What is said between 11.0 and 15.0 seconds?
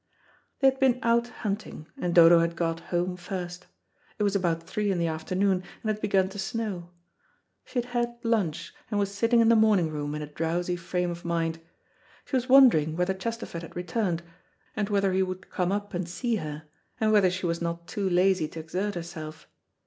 of mind. She was wondering whether Chesterford had returned, and